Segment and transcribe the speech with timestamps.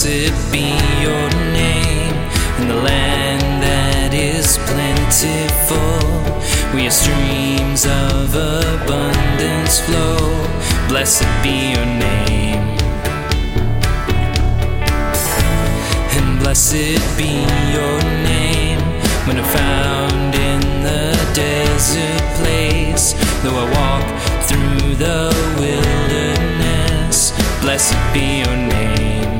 [0.00, 0.64] blessed be
[1.02, 2.14] your name
[2.58, 6.00] in the land that is plentiful,
[6.72, 10.16] where streams of abundance flow.
[10.88, 12.64] Blessed be your name.
[16.16, 17.44] And blessed be
[17.76, 18.80] your name
[19.28, 23.12] when I'm found in the desert place.
[23.42, 24.06] Though I walk
[24.48, 25.28] through the
[25.60, 29.39] wilderness, blessed be your name.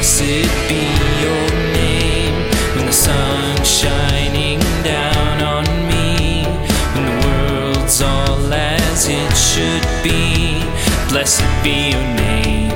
[0.00, 0.80] blessed be
[1.20, 2.34] your name
[2.74, 6.42] when the sun's shining down on me,
[6.94, 10.64] when the world's all as it should be.
[11.10, 12.72] Blessed be your name.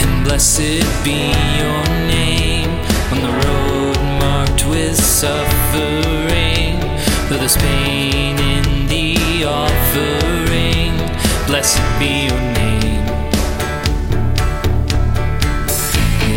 [0.00, 1.28] And blessed be
[1.60, 2.70] your name
[3.12, 6.80] on the road marked with suffering.
[7.28, 10.96] Though there's pain in the offering,
[11.46, 12.57] blessed be your name.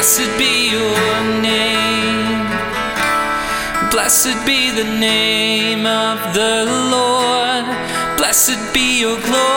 [0.00, 1.79] Blessed be your name.
[4.00, 7.66] Blessed be the name of the Lord.
[8.16, 9.49] Blessed be your glory.